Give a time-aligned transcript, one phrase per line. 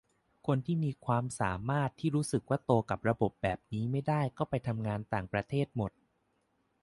[0.45, 5.91] คนมีความสามารถที่รู้สึกว่าโตกับระบบแบบนี้ไม่ได้ก็ไปทำงานต่างประเทศหมด